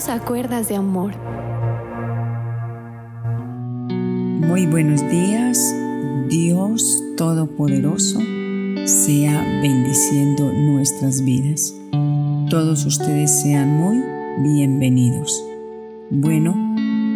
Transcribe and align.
Dios 0.00 0.08
acuerdas 0.08 0.66
de 0.70 0.76
amor. 0.76 1.12
Muy 3.92 4.64
buenos 4.64 5.06
días, 5.10 5.74
Dios 6.26 7.04
Todopoderoso 7.18 8.18
sea 8.86 9.42
bendiciendo 9.60 10.50
nuestras 10.54 11.22
vidas. 11.22 11.74
Todos 12.48 12.86
ustedes 12.86 13.42
sean 13.42 13.76
muy 13.76 14.02
bienvenidos. 14.42 15.38
Bueno, 16.08 16.54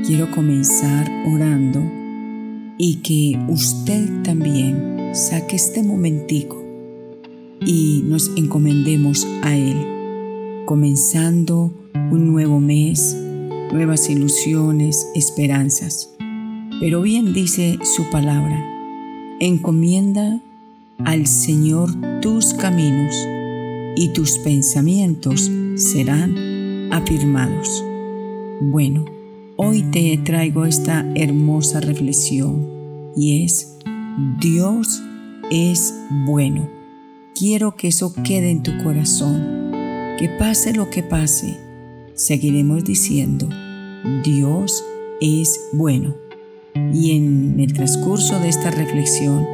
quiero 0.06 0.30
comenzar 0.32 1.10
orando 1.32 1.80
y 2.76 2.96
que 2.96 3.42
usted 3.50 4.22
también 4.24 5.14
saque 5.14 5.56
este 5.56 5.82
momentico 5.82 6.62
y 7.64 8.02
nos 8.04 8.30
encomendemos 8.36 9.26
a 9.42 9.56
Él, 9.56 10.66
comenzando 10.66 11.83
un 11.94 12.32
nuevo 12.32 12.60
mes, 12.60 13.16
nuevas 13.72 14.08
ilusiones, 14.10 15.08
esperanzas. 15.14 16.10
Pero 16.80 17.02
bien 17.02 17.32
dice 17.32 17.78
su 17.82 18.10
palabra, 18.10 18.64
encomienda 19.40 20.40
al 21.04 21.26
Señor 21.26 21.90
tus 22.20 22.54
caminos 22.54 23.14
y 23.96 24.08
tus 24.08 24.38
pensamientos 24.38 25.50
serán 25.76 26.92
afirmados. 26.92 27.84
Bueno, 28.60 29.04
hoy 29.56 29.82
te 29.82 30.18
traigo 30.18 30.66
esta 30.66 31.06
hermosa 31.14 31.80
reflexión 31.80 32.68
y 33.16 33.44
es, 33.44 33.78
Dios 34.40 35.02
es 35.50 35.94
bueno. 36.26 36.68
Quiero 37.34 37.76
que 37.76 37.88
eso 37.88 38.12
quede 38.24 38.50
en 38.50 38.62
tu 38.62 38.72
corazón, 38.82 39.72
que 40.18 40.28
pase 40.38 40.72
lo 40.72 40.90
que 40.90 41.02
pase, 41.02 41.63
seguiremos 42.14 42.84
diciendo, 42.84 43.48
Dios 44.22 44.84
es 45.20 45.60
bueno. 45.72 46.14
Y 46.92 47.12
en 47.16 47.60
el 47.60 47.72
transcurso 47.72 48.38
de 48.40 48.48
esta 48.48 48.70
reflexión 48.70 49.46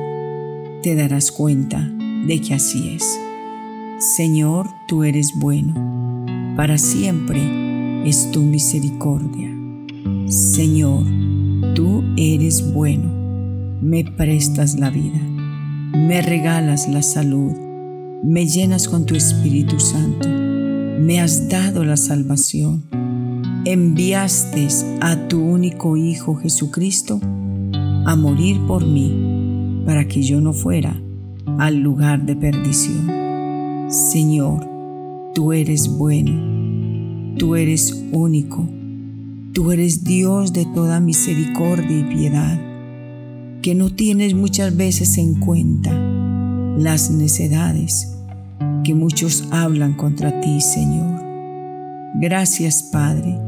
te 0.82 0.94
darás 0.94 1.30
cuenta 1.30 1.90
de 2.26 2.40
que 2.40 2.54
así 2.54 2.94
es. 2.94 3.18
Señor, 4.16 4.66
tú 4.88 5.04
eres 5.04 5.32
bueno, 5.36 6.24
para 6.56 6.78
siempre 6.78 7.40
es 8.08 8.30
tu 8.30 8.42
misericordia. 8.42 9.54
Señor, 10.26 11.04
tú 11.74 12.02
eres 12.16 12.72
bueno, 12.72 13.10
me 13.82 14.04
prestas 14.04 14.78
la 14.78 14.88
vida, 14.90 15.20
me 15.92 16.22
regalas 16.22 16.88
la 16.88 17.02
salud, 17.02 17.52
me 18.22 18.46
llenas 18.46 18.88
con 18.88 19.04
tu 19.04 19.14
Espíritu 19.14 19.78
Santo, 19.78 20.28
me 21.00 21.18
has 21.18 21.48
dado 21.48 21.82
la 21.82 21.96
salvación, 21.96 22.84
enviaste 23.64 24.68
a 25.00 25.28
tu 25.28 25.40
único 25.40 25.96
Hijo 25.96 26.34
Jesucristo 26.34 27.20
a 28.04 28.16
morir 28.16 28.60
por 28.66 28.86
mí 28.86 29.82
para 29.86 30.06
que 30.06 30.22
yo 30.22 30.42
no 30.42 30.52
fuera 30.52 31.00
al 31.58 31.76
lugar 31.76 32.26
de 32.26 32.36
perdición. 32.36 33.90
Señor, 33.90 34.68
tú 35.34 35.54
eres 35.54 35.88
bueno, 35.88 37.34
tú 37.38 37.56
eres 37.56 38.04
único, 38.12 38.68
tú 39.54 39.72
eres 39.72 40.04
Dios 40.04 40.52
de 40.52 40.66
toda 40.66 41.00
misericordia 41.00 41.98
y 41.98 42.04
piedad, 42.14 42.60
que 43.62 43.74
no 43.74 43.88
tienes 43.88 44.34
muchas 44.34 44.76
veces 44.76 45.16
en 45.16 45.36
cuenta 45.36 45.92
las 46.76 47.10
necedades 47.10 48.19
que 48.84 48.94
muchos 48.94 49.44
hablan 49.50 49.94
contra 49.94 50.40
ti, 50.40 50.60
Señor. 50.60 51.20
Gracias, 52.14 52.82
Padre, 52.82 53.38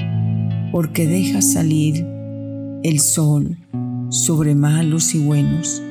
porque 0.71 1.07
dejas 1.07 1.53
salir 1.53 2.07
el 2.83 3.01
sol 3.01 3.59
sobre 4.09 4.55
malos 4.55 5.15
y 5.15 5.19
buenos, 5.19 5.83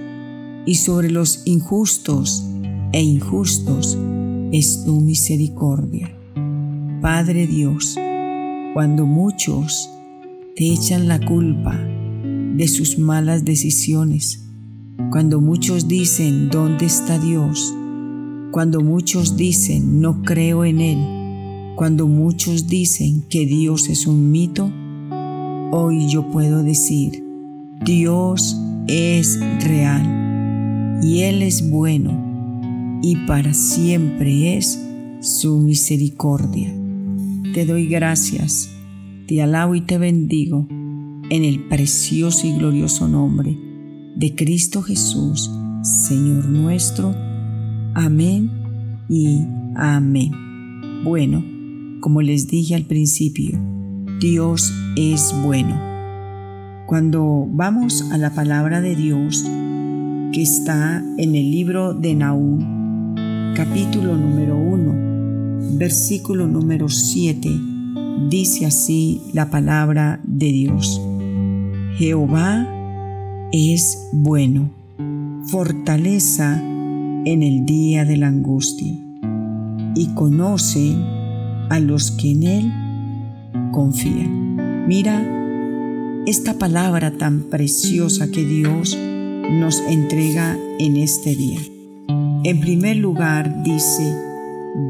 y 0.65 0.75
sobre 0.75 1.09
los 1.09 1.41
injustos 1.45 2.45
e 2.93 3.01
injustos 3.01 3.97
es 4.51 4.83
tu 4.85 5.01
misericordia. 5.01 6.11
Padre 7.01 7.47
Dios, 7.47 7.97
cuando 8.73 9.05
muchos 9.05 9.89
te 10.55 10.71
echan 10.71 11.07
la 11.07 11.19
culpa 11.19 11.75
de 11.75 12.67
sus 12.67 12.99
malas 12.99 13.43
decisiones, 13.43 14.45
cuando 15.11 15.41
muchos 15.41 15.87
dicen, 15.87 16.49
¿dónde 16.49 16.85
está 16.85 17.17
Dios? 17.17 17.73
Cuando 18.51 18.81
muchos 18.81 19.37
dicen, 19.37 20.01
no 20.01 20.23
creo 20.23 20.65
en 20.65 20.81
Él, 20.81 20.97
cuando 21.77 22.05
muchos 22.07 22.67
dicen 22.67 23.23
que 23.29 23.45
Dios 23.45 23.87
es 23.87 24.05
un 24.07 24.29
mito, 24.29 24.69
hoy 25.71 26.09
yo 26.09 26.29
puedo 26.31 26.61
decir, 26.61 27.23
Dios 27.85 28.59
es 28.87 29.39
real 29.63 30.99
y 31.01 31.21
Él 31.21 31.43
es 31.43 31.69
bueno 31.69 32.99
y 33.01 33.15
para 33.25 33.53
siempre 33.53 34.57
es 34.57 34.85
su 35.21 35.59
misericordia. 35.59 36.75
Te 37.53 37.65
doy 37.65 37.87
gracias, 37.87 38.69
te 39.27 39.41
alabo 39.41 39.75
y 39.75 39.81
te 39.81 39.97
bendigo 39.97 40.67
en 40.69 41.45
el 41.45 41.69
precioso 41.69 42.45
y 42.47 42.51
glorioso 42.51 43.07
nombre 43.07 43.57
de 44.17 44.35
Cristo 44.35 44.81
Jesús, 44.81 45.49
Señor 45.83 46.49
nuestro. 46.49 47.30
Amén 47.93 48.49
y 49.09 49.41
amén. 49.75 50.31
Bueno, 51.03 51.43
como 51.99 52.21
les 52.21 52.47
dije 52.47 52.73
al 52.73 52.83
principio, 52.83 53.59
Dios 54.21 54.73
es 54.95 55.35
bueno. 55.43 55.77
Cuando 56.87 57.47
vamos 57.51 58.09
a 58.11 58.17
la 58.17 58.29
palabra 58.33 58.79
de 58.79 58.95
Dios 58.95 59.43
que 60.31 60.41
está 60.41 61.03
en 61.17 61.35
el 61.35 61.51
libro 61.51 61.93
de 61.93 62.15
Nahum, 62.15 63.13
capítulo 63.55 64.15
número 64.15 64.55
1, 64.57 65.77
versículo 65.77 66.47
número 66.47 66.87
7, 66.87 67.49
dice 68.29 68.65
así 68.65 69.21
la 69.33 69.49
palabra 69.49 70.21
de 70.23 70.45
Dios. 70.45 71.01
Jehová 71.97 72.65
es 73.51 74.07
bueno, 74.13 74.69
fortaleza 75.47 76.63
en 77.25 77.43
el 77.43 77.65
día 77.65 78.05
de 78.05 78.17
la 78.17 78.27
angustia, 78.27 78.93
y 79.95 80.07
conoce 80.13 80.95
a 81.69 81.79
los 81.79 82.11
que 82.11 82.31
en 82.31 82.43
él 82.43 82.73
confían. 83.71 84.87
Mira 84.87 85.21
esta 86.25 86.53
palabra 86.55 87.17
tan 87.17 87.43
preciosa 87.43 88.29
que 88.31 88.45
Dios 88.45 88.97
nos 88.97 89.79
entrega 89.81 90.57
en 90.79 90.97
este 90.97 91.35
día. 91.35 91.59
En 92.43 92.59
primer 92.59 92.97
lugar 92.97 93.63
dice, 93.63 94.15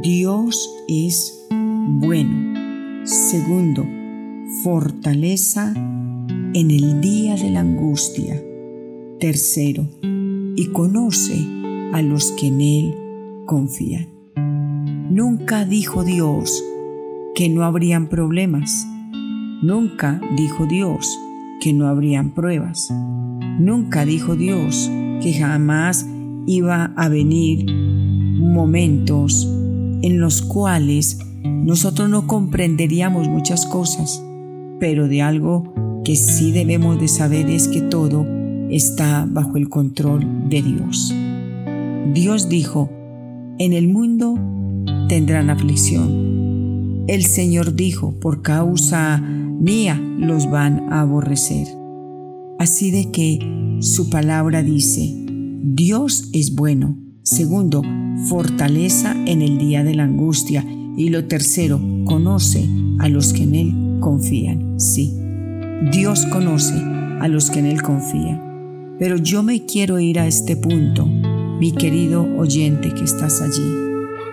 Dios 0.02 0.70
es 0.88 1.48
bueno. 1.50 3.06
Segundo, 3.06 3.86
fortaleza 4.64 5.74
en 5.76 6.72
el 6.72 7.02
día 7.02 7.36
de 7.36 7.50
la 7.50 7.62
angustia. 7.62 8.42
Tercero, 9.20 9.88
y 10.56 10.68
conoce 10.68 11.61
a 11.94 12.02
los 12.02 12.32
que 12.32 12.48
en 12.48 12.62
Él 12.62 12.96
confían. 13.46 14.08
Nunca 15.10 15.66
dijo 15.66 16.04
Dios 16.04 16.64
que 17.36 17.50
no 17.50 17.64
habrían 17.64 18.08
problemas. 18.08 18.88
Nunca 19.62 20.22
dijo 20.36 20.66
Dios 20.66 21.20
que 21.60 21.74
no 21.74 21.88
habrían 21.88 22.34
pruebas. 22.34 22.92
Nunca 23.60 24.06
dijo 24.06 24.36
Dios 24.36 24.90
que 25.22 25.34
jamás 25.34 26.08
iba 26.48 26.94
a 26.96 27.10
venir 27.10 27.72
momentos 27.72 29.48
en 30.02 30.20
los 30.20 30.42
cuales 30.42 31.20
nosotros 31.44 32.10
no 32.10 32.28
comprenderíamos 32.28 33.28
muchas 33.28 33.66
cosas, 33.66 34.24
pero 34.80 35.08
de 35.08 35.22
algo 35.22 36.02
que 36.04 36.16
sí 36.16 36.52
debemos 36.52 37.00
de 37.00 37.08
saber 37.08 37.50
es 37.50 37.68
que 37.68 37.82
todo 37.82 38.26
está 38.70 39.28
bajo 39.30 39.58
el 39.58 39.70
control 39.70 40.50
de 40.50 40.62
Dios. 40.62 41.14
Dios 42.14 42.50
dijo, 42.50 42.90
en 43.58 43.74
el 43.74 43.88
mundo 43.88 44.38
tendrán 45.08 45.50
aflicción. 45.50 47.06
El 47.08 47.24
Señor 47.24 47.76
dijo, 47.76 48.20
por 48.20 48.42
causa 48.42 49.20
mía 49.20 50.02
los 50.18 50.50
van 50.50 50.92
a 50.92 51.02
aborrecer. 51.02 51.68
Así 52.60 52.92
de 52.92 53.12
que 53.12 53.40
su 53.80 54.10
palabra 54.10 54.64
dice, 54.64 55.16
Dios 55.64 56.30
es 56.34 56.56
bueno. 56.56 56.98
Segundo, 57.24 57.84
fortaleza 58.28 59.16
en 59.26 59.42
el 59.42 59.58
día 59.58 59.84
de 59.84 59.96
la 59.96 60.04
angustia. 60.04 60.66
Y 60.98 61.10
lo 61.10 61.26
tercero, 61.26 61.80
conoce 62.06 62.68
a 63.00 63.10
los 63.10 63.34
que 63.34 63.44
en 63.44 63.56
Él 63.56 64.00
confían. 64.00 64.80
Sí, 64.80 65.14
Dios 65.92 66.26
conoce 66.26 66.76
a 67.20 67.28
los 67.28 67.50
que 67.50 67.60
en 67.60 67.68
Él 67.68 67.82
confían. 67.82 68.96
Pero 69.00 69.18
yo 69.18 69.42
me 69.44 69.66
quiero 69.66 70.00
ir 70.00 70.20
a 70.20 70.28
este 70.28 70.56
punto, 70.56 71.08
mi 71.62 71.72
querido 71.72 72.28
oyente 72.38 72.94
que 72.94 73.06
estás 73.06 73.42
allí, 73.42 73.72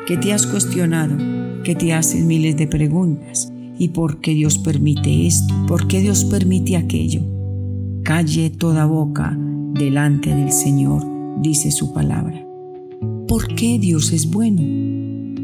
que 0.08 0.16
te 0.16 0.32
has 0.32 0.48
cuestionado, 0.48 1.16
que 1.62 1.76
te 1.76 1.92
haces 1.92 2.24
miles 2.24 2.56
de 2.56 2.66
preguntas 2.66 3.52
¿Y 3.78 3.88
por 3.88 4.20
qué 4.20 4.34
Dios 4.34 4.58
permite 4.58 5.26
esto? 5.26 5.54
¿Por 5.68 5.86
qué 5.86 6.00
Dios 6.00 6.24
permite 6.24 6.76
aquello? 6.76 7.20
Calle 8.02 8.50
toda 8.50 8.86
boca 8.86 9.38
delante 9.74 10.34
del 10.34 10.50
Señor, 10.50 11.06
dice 11.40 11.70
su 11.70 11.92
palabra. 11.92 12.44
¿Por 13.28 13.54
qué 13.54 13.78
Dios 13.78 14.12
es 14.12 14.30
bueno? 14.30 14.62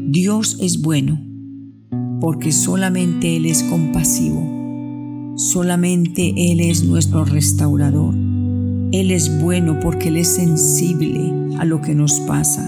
Dios 0.09 0.57
es 0.59 0.81
bueno 0.81 1.21
porque 2.19 2.51
solamente 2.51 3.37
Él 3.37 3.45
es 3.45 3.61
compasivo, 3.63 4.41
solamente 5.37 6.33
Él 6.51 6.59
es 6.59 6.83
nuestro 6.83 7.23
restaurador. 7.23 8.24
Él 8.99 9.11
es 9.11 9.41
bueno 9.41 9.77
porque 9.81 10.07
Él 10.07 10.15
es 10.15 10.29
sensible 10.35 11.57
a 11.59 11.65
lo 11.65 11.81
que 11.81 11.93
nos 11.93 12.21
pasa. 12.21 12.65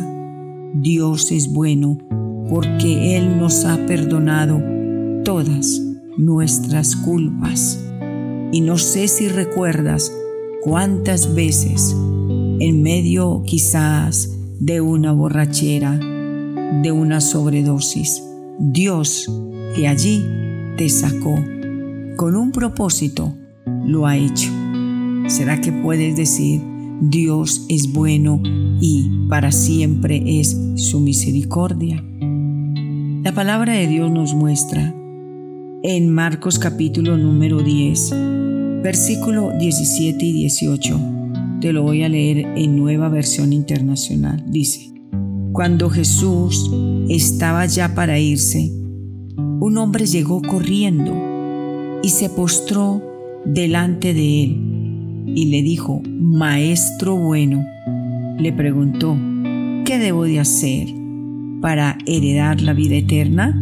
Dios 0.73 1.31
es 1.31 1.53
bueno 1.53 1.99
porque 2.49 3.15
Él 3.15 3.39
nos 3.39 3.63
ha 3.63 3.77
perdonado 3.85 4.61
todas 5.23 5.81
nuestras 6.17 6.97
culpas. 6.97 7.81
Y 8.51 8.59
no 8.59 8.77
sé 8.77 9.07
si 9.07 9.29
recuerdas 9.29 10.11
cuántas 10.63 11.33
veces 11.33 11.95
en 12.59 12.83
medio 12.83 13.43
quizás 13.45 14.29
de 14.59 14.81
una 14.81 15.13
borrachera, 15.13 15.97
de 16.83 16.91
una 16.91 17.21
sobredosis, 17.21 18.21
Dios 18.59 19.31
de 19.77 19.87
allí 19.87 20.25
te 20.75 20.89
sacó. 20.89 21.35
Con 22.17 22.35
un 22.35 22.51
propósito 22.51 23.33
lo 23.85 24.05
ha 24.05 24.17
hecho. 24.17 24.56
¿Será 25.27 25.59
que 25.59 25.73
puedes 25.73 26.15
decir, 26.15 26.61
Dios 27.01 27.65
es 27.67 27.91
bueno 27.91 28.41
y 28.79 29.27
para 29.27 29.51
siempre 29.51 30.39
es 30.39 30.57
su 30.75 31.01
misericordia? 31.01 32.01
La 33.23 33.33
palabra 33.33 33.73
de 33.73 33.87
Dios 33.87 34.09
nos 34.09 34.33
muestra 34.33 34.95
en 35.83 36.09
Marcos 36.09 36.57
capítulo 36.59 37.17
número 37.17 37.61
10, 37.61 38.15
versículo 38.81 39.51
17 39.59 40.25
y 40.25 40.31
18. 40.31 40.99
Te 41.59 41.73
lo 41.73 41.83
voy 41.83 42.03
a 42.03 42.09
leer 42.09 42.47
en 42.55 42.77
nueva 42.77 43.09
versión 43.09 43.51
internacional. 43.51 44.45
Dice, 44.47 44.93
cuando 45.51 45.89
Jesús 45.89 46.71
estaba 47.09 47.65
ya 47.65 47.93
para 47.93 48.17
irse, 48.17 48.71
un 49.59 49.77
hombre 49.77 50.05
llegó 50.05 50.41
corriendo 50.41 51.99
y 52.01 52.09
se 52.09 52.29
postró 52.29 53.03
delante 53.45 54.13
de 54.13 54.43
él 54.43 54.76
y 55.27 55.45
le 55.45 55.61
dijo, 55.61 56.01
Maestro 56.05 57.15
bueno, 57.15 57.65
le 58.37 58.51
preguntó, 58.53 59.17
¿qué 59.85 59.99
debo 59.99 60.23
de 60.23 60.39
hacer 60.39 60.87
para 61.61 61.97
heredar 62.05 62.61
la 62.61 62.73
vida 62.73 62.95
eterna? 62.95 63.55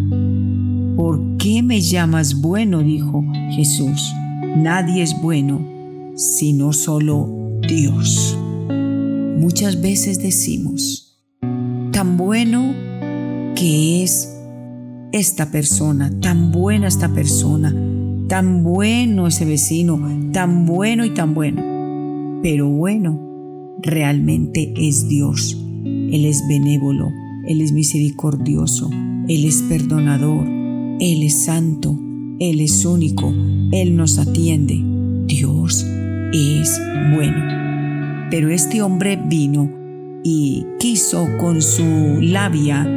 ¿Por 0.95 1.37
qué 1.37 1.61
me 1.61 1.81
llamas 1.81 2.41
bueno? 2.41 2.79
dijo 2.79 3.23
Jesús. 3.51 4.13
Nadie 4.57 5.03
es 5.03 5.19
bueno 5.21 5.75
sino 6.15 6.71
solo 6.71 7.59
Dios. 7.67 8.37
Muchas 9.37 9.81
veces 9.81 10.21
decimos, 10.21 11.19
tan 11.91 12.17
bueno 12.17 12.73
que 13.55 14.03
es 14.03 14.33
esta 15.11 15.51
persona, 15.51 16.11
tan 16.21 16.51
buena 16.51 16.87
esta 16.87 17.09
persona, 17.09 17.73
tan 18.27 18.63
bueno 18.63 19.27
ese 19.27 19.45
vecino, 19.45 19.99
tan 20.31 20.65
bueno 20.65 21.05
y 21.05 21.13
tan 21.13 21.33
bueno. 21.33 21.61
Pero 22.41 22.69
bueno, 22.69 23.19
realmente 23.81 24.73
es 24.75 25.07
Dios. 25.07 25.57
Él 25.83 26.25
es 26.25 26.43
benévolo, 26.47 27.11
Él 27.47 27.61
es 27.61 27.71
misericordioso, 27.71 28.89
Él 29.27 29.45
es 29.45 29.61
perdonador, 29.63 30.45
Él 30.47 31.23
es 31.23 31.45
santo, 31.45 31.97
Él 32.39 32.61
es 32.61 32.85
único, 32.85 33.33
Él 33.71 33.95
nos 33.95 34.17
atiende. 34.17 34.81
Dios 35.27 35.85
es 36.33 36.81
bueno. 37.15 38.29
Pero 38.29 38.49
este 38.49 38.81
hombre 38.81 39.19
vino 39.27 39.71
y 40.23 40.65
quiso 40.79 41.27
con 41.39 41.61
su 41.61 42.19
labia 42.21 42.87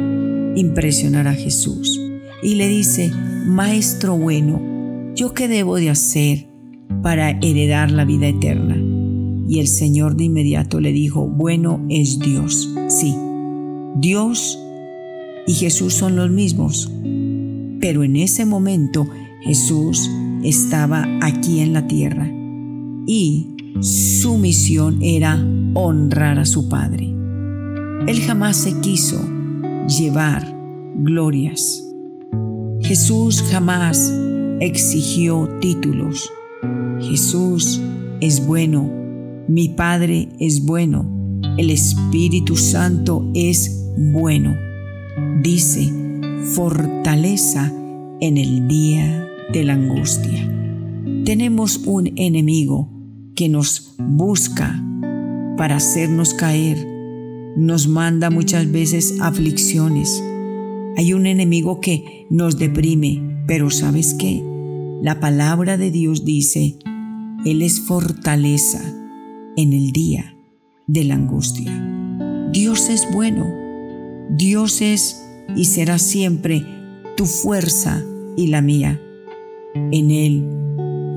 impresionar 0.55 1.27
a 1.27 1.33
Jesús. 1.33 2.01
Y 2.41 2.55
le 2.55 2.67
dice, 2.67 3.11
Maestro 3.45 4.17
bueno, 4.17 4.68
¿yo 5.19 5.33
qué 5.33 5.49
debo 5.49 5.75
de 5.75 5.89
hacer 5.89 6.47
para 7.03 7.31
heredar 7.31 7.91
la 7.91 8.05
vida 8.05 8.29
eterna? 8.29 8.77
Y 9.49 9.59
el 9.59 9.67
Señor 9.67 10.15
de 10.15 10.23
inmediato 10.23 10.79
le 10.79 10.93
dijo, 10.93 11.27
bueno 11.27 11.85
es 11.89 12.19
Dios. 12.19 12.73
Sí, 12.87 13.17
Dios 13.97 14.57
y 15.45 15.55
Jesús 15.55 15.93
son 15.93 16.15
los 16.15 16.31
mismos. 16.31 16.89
Pero 17.81 18.05
en 18.05 18.15
ese 18.15 18.45
momento 18.45 19.07
Jesús 19.41 20.09
estaba 20.41 21.05
aquí 21.21 21.59
en 21.59 21.73
la 21.73 21.85
tierra 21.85 22.31
y 23.05 23.57
su 23.81 24.37
misión 24.37 24.99
era 25.01 25.45
honrar 25.73 26.39
a 26.39 26.45
su 26.45 26.69
Padre. 26.69 27.13
Él 28.07 28.21
jamás 28.25 28.55
se 28.55 28.79
quiso 28.79 29.21
llevar 29.85 30.55
glorias. 30.95 31.83
Jesús 32.79 33.43
jamás 33.51 34.13
exigió 34.59 35.47
títulos. 35.59 36.31
Jesús 37.01 37.81
es 38.21 38.45
bueno, 38.45 38.89
mi 39.47 39.69
Padre 39.69 40.29
es 40.39 40.65
bueno, 40.65 41.05
el 41.57 41.69
Espíritu 41.69 42.55
Santo 42.55 43.29
es 43.33 43.91
bueno. 43.97 44.55
Dice, 45.41 45.91
fortaleza 46.53 47.73
en 48.21 48.37
el 48.37 48.67
día 48.67 49.27
de 49.51 49.63
la 49.63 49.73
angustia. 49.73 50.47
Tenemos 51.25 51.77
un 51.85 52.11
enemigo 52.15 52.89
que 53.35 53.49
nos 53.49 53.95
busca 53.97 54.83
para 55.57 55.77
hacernos 55.77 56.33
caer 56.33 56.99
nos 57.55 57.87
manda 57.87 58.29
muchas 58.29 58.71
veces 58.71 59.19
aflicciones. 59.19 60.23
Hay 60.97 61.13
un 61.13 61.25
enemigo 61.25 61.81
que 61.81 62.25
nos 62.29 62.57
deprime, 62.57 63.43
pero 63.47 63.69
¿sabes 63.69 64.15
qué? 64.17 64.43
La 65.01 65.21
palabra 65.21 65.77
de 65.77 65.91
Dios 65.91 66.25
dice, 66.25 66.77
Él 67.45 67.61
es 67.61 67.79
fortaleza 67.79 68.81
en 69.55 69.71
el 69.71 69.91
día 69.93 70.35
de 70.87 71.05
la 71.05 71.15
angustia. 71.15 71.71
Dios 72.51 72.89
es 72.89 73.09
bueno. 73.13 73.47
Dios 74.29 74.81
es 74.81 75.25
y 75.55 75.65
será 75.65 75.99
siempre 75.99 76.65
tu 77.15 77.25
fuerza 77.25 78.03
y 78.35 78.47
la 78.47 78.61
mía. 78.61 78.99
En 79.73 80.11
Él 80.11 80.45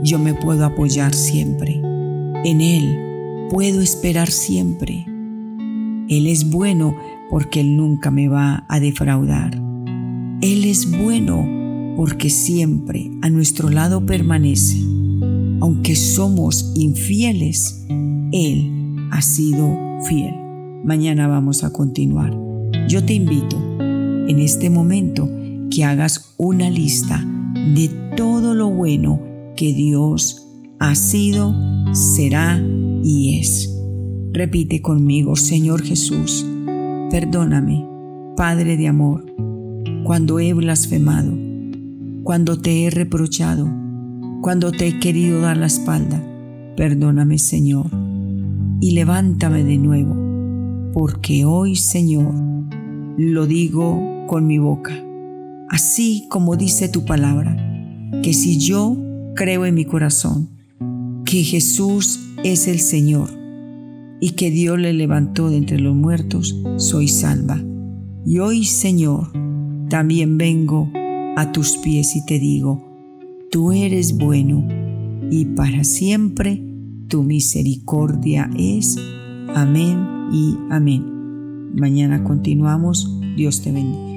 yo 0.05 0.21
me 0.21 0.35
puedo 0.35 0.65
apoyar 0.65 1.13
siempre. 1.13 1.81
En 2.45 2.61
Él 2.61 3.49
puedo 3.51 3.81
esperar 3.81 4.31
siempre. 4.31 5.07
Él 6.09 6.29
es 6.29 6.49
bueno 6.51 6.97
porque 7.31 7.63
Él 7.63 7.77
nunca 7.77 8.13
me 8.13 8.29
va 8.29 8.65
a 8.69 8.79
defraudar. 8.79 9.57
Él 10.41 10.67
es 10.67 10.89
bueno 10.89 11.62
porque 11.97 12.31
siempre 12.31 13.11
a 13.23 13.31
nuestro 13.31 13.71
lado 13.71 14.05
permanece. 14.05 14.79
Aunque 15.61 15.95
somos 15.95 16.73
infieles, 16.75 17.85
Él 18.33 18.71
ha 19.11 19.23
sido 19.23 19.77
fiel. 20.09 20.35
Mañana 20.85 21.29
vamos 21.29 21.65
a 21.65 21.73
continuar. 21.73 22.37
Yo 22.89 23.05
te 23.05 23.15
invito 23.15 23.57
en 23.79 24.39
este 24.39 24.71
momento 24.71 25.29
que 25.71 25.85
hagas 25.85 26.35
una 26.37 26.69
lista 26.71 27.25
de 27.75 27.89
todo 28.17 28.55
lo 28.55 28.71
bueno 28.71 29.21
que 29.57 29.73
Dios 29.73 30.49
ha 30.79 30.95
sido, 30.95 31.55
será 31.93 32.61
y 33.05 33.39
es. 33.39 33.73
Repite 34.33 34.81
conmigo, 34.83 35.37
Señor 35.37 35.83
Jesús, 35.83 36.47
perdóname, 37.11 37.87
Padre 38.37 38.77
de 38.77 38.89
amor, 38.89 39.25
cuando 40.05 40.41
he 40.41 40.53
blasfemado, 40.55 41.33
cuando 42.23 42.59
te 42.59 42.85
he 42.85 42.91
reprochado, 42.91 43.69
cuando 44.43 44.71
te 44.71 44.87
he 44.87 44.99
querido 45.01 45.41
dar 45.41 45.57
la 45.57 45.67
espalda. 45.67 46.23
Perdóname, 46.77 47.39
Señor, 47.39 47.87
y 48.81 48.93
levántame 48.93 49.65
de 49.65 49.79
nuevo, 49.79 50.93
porque 50.93 51.45
hoy, 51.45 51.77
Señor, 51.77 52.33
lo 53.19 53.47
digo 53.47 54.27
con 54.29 54.47
mi 54.47 54.59
boca, 54.59 54.95
así 55.69 56.27
como 56.31 56.57
dice 56.57 56.89
tu 56.89 57.05
palabra, 57.05 57.57
que 58.23 58.33
si 58.33 58.59
yo 58.59 58.97
creo 59.35 59.67
en 59.67 59.75
mi 59.75 59.85
corazón 59.85 60.51
que 61.25 61.43
Jesús 61.43 62.21
es 62.45 62.69
el 62.69 62.79
Señor, 62.79 63.31
y 64.21 64.31
que 64.31 64.53
Dios 64.53 64.79
le 64.79 64.93
levantó 64.93 65.51
de 65.51 65.57
entre 65.57 65.81
los 65.81 65.97
muertos, 65.97 66.57
soy 66.77 67.09
salva. 67.09 67.61
Y 68.25 68.39
hoy, 68.39 68.65
Señor, 68.65 69.33
también 69.89 70.39
vengo 70.39 70.89
a 71.37 71.53
tus 71.53 71.77
pies 71.79 72.17
y 72.17 72.25
te 72.25 72.39
digo, 72.39 72.83
tú 73.51 73.73
eres 73.73 74.17
bueno 74.17 74.67
y 75.31 75.47
para 75.47 75.85
siempre 75.85 76.63
tu 77.09 77.23
misericordia 77.23 78.51
es. 78.57 78.97
Amén 79.55 80.29
y 80.33 80.57
amén. 80.71 81.75
Mañana 81.75 82.23
continuamos. 82.25 83.11
Dios 83.37 83.63
te 83.63 83.73
bendiga. 83.73 84.12